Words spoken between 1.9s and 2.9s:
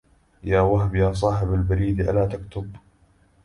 ألا تكتب